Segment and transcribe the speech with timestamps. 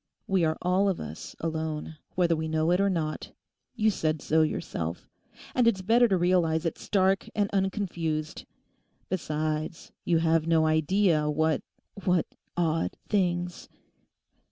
[0.25, 3.33] We are all of us alone, whether we know it or not;
[3.75, 5.07] you said so yourself.
[5.53, 8.45] And it's better to realize it stark and unconfused.
[9.09, 12.25] Besides, you have no idea what—what
[12.57, 13.69] odd things....